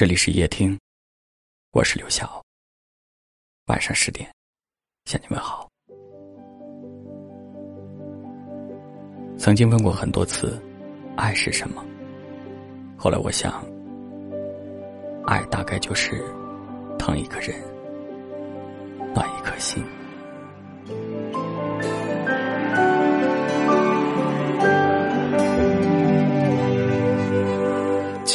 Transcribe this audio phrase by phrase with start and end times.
[0.00, 0.80] 这里是夜听，
[1.72, 2.42] 我是刘晓。
[3.66, 4.34] 晚上十点，
[5.04, 5.68] 向你问好。
[9.38, 10.58] 曾经问过很多次，
[11.18, 11.84] 爱是什么？
[12.96, 13.62] 后来我想，
[15.26, 16.24] 爱大概就是
[16.98, 17.54] 疼一个人，
[19.14, 19.84] 暖一颗心。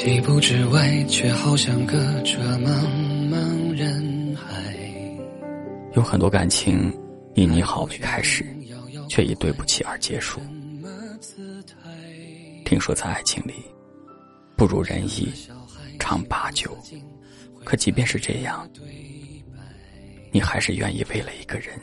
[0.05, 2.69] 几步之外，却好像隔着茫
[3.27, 4.63] 茫人海。
[5.95, 6.95] 有很多感情
[7.33, 8.45] 以你好为开始，
[9.09, 10.39] 却以对不起而结束。
[12.65, 13.53] 听说在爱情里，
[14.55, 15.33] 不如人意
[15.99, 16.77] 长八九，
[17.63, 18.69] 可即便是这样，
[20.31, 21.73] 你还是愿意为了一个人，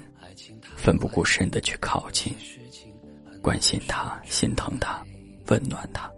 [0.76, 2.32] 奋不顾身的去靠近，
[3.42, 5.04] 关心他，心疼他，
[5.48, 6.08] 温暖他。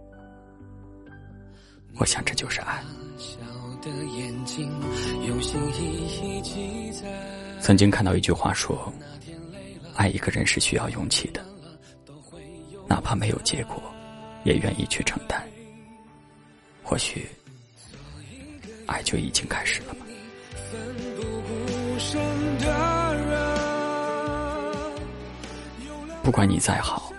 [1.97, 2.83] 我想这就是爱。
[7.61, 8.93] 曾经看到一句话说
[9.95, 11.45] ：“爱一个人是需要勇气的，
[12.87, 13.83] 哪怕没有结果，
[14.45, 15.43] 也愿意去承担。
[16.83, 17.27] 或许，
[18.87, 20.01] 爱就已经开始了吧。”
[26.23, 27.13] 不管你再好，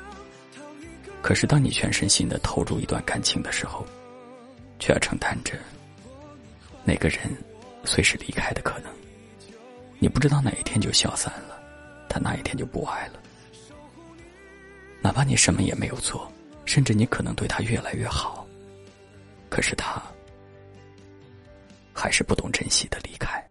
[1.21, 3.85] 可是当你全身心的投入一段感情的时候，
[4.79, 5.53] 却要承担着
[6.83, 7.19] 那个人
[7.83, 8.91] 随时离开的可能。
[9.99, 11.59] 你不知道哪一天就消散了，
[12.09, 13.19] 他哪一天就不爱了。
[15.01, 16.31] 哪怕你什么也没有做，
[16.65, 18.45] 甚至你可能对他越来越好，
[19.49, 20.01] 可是他
[21.93, 23.43] 还是不懂珍惜的离开。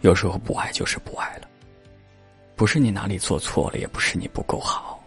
[0.00, 1.48] 有时候不爱就是不爱了，
[2.56, 5.03] 不是你哪里做错了，也不是你不够好。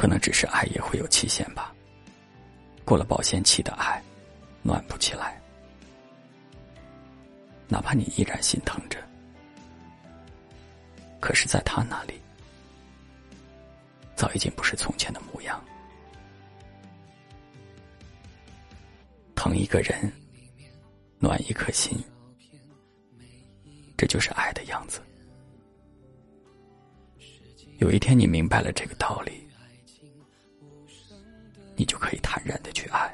[0.00, 1.74] 可能只是爱也会有期限吧，
[2.86, 4.02] 过了保鲜期的爱，
[4.62, 5.38] 暖不起来。
[7.68, 8.98] 哪怕你依然心疼着，
[11.20, 12.14] 可是在他那里，
[14.16, 15.62] 早已经不是从前的模样。
[19.34, 20.10] 疼一个人，
[21.18, 22.02] 暖一颗心，
[23.98, 25.02] 这就是爱的样子。
[27.80, 29.46] 有一天你明白了这个道理。
[31.80, 33.10] 你就可以坦然的去爱，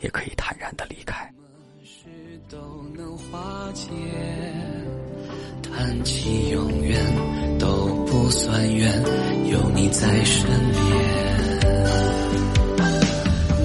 [0.00, 1.26] 也可以坦然的离开。
[5.62, 7.00] 谈起永远
[7.58, 8.92] 都不算远，
[9.50, 10.82] 有你在身边。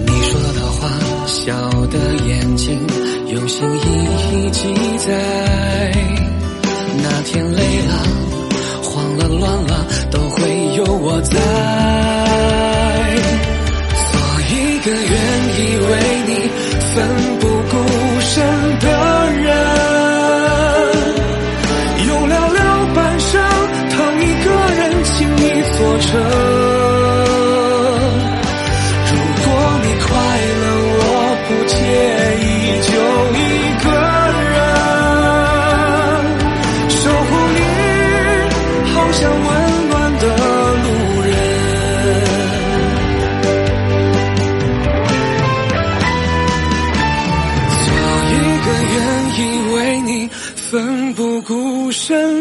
[0.06, 0.88] 你说的话，
[1.28, 2.80] 笑的眼睛，
[3.28, 5.92] 用心一一记载。
[7.02, 7.94] 那天累了，
[11.22, 11.40] 在
[14.12, 15.14] 做一个愿
[15.56, 15.92] 意为
[16.28, 16.32] 你
[16.94, 16.96] 奋
[17.40, 17.74] 不顾
[18.22, 18.32] 身
[18.80, 18.86] 的
[19.34, 19.46] 人
[22.08, 22.60] 用寥寥
[22.94, 23.32] 半生
[23.90, 25.48] 疼一个人情一
[25.78, 26.49] 座城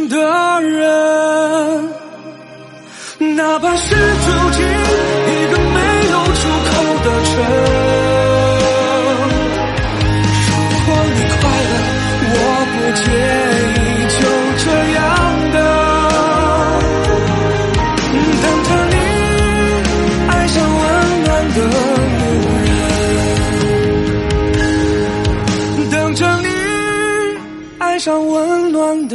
[0.09, 0.17] 的
[0.63, 1.89] 人，
[3.37, 3.97] 哪怕是住
[4.53, 5.79] 进一个没
[6.11, 6.71] 有出口
[7.05, 7.31] 的城。
[10.65, 11.73] 如果你快乐，
[12.35, 12.37] 我
[12.73, 13.01] 不介
[13.75, 13.77] 意，
[14.17, 14.21] 就
[14.65, 14.99] 这样
[15.53, 15.57] 的
[18.43, 18.97] 等着你
[20.29, 20.81] 爱上温
[21.25, 22.47] 暖的路
[25.77, 26.47] 人，等着你。
[27.79, 29.15] 爱上温暖的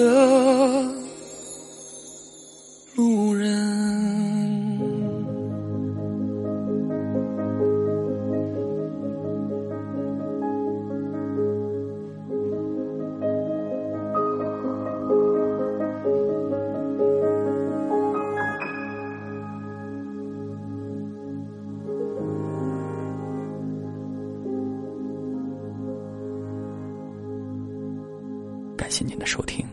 [29.06, 29.68] 您的收听，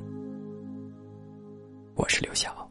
[1.95, 2.70] 我是刘晓。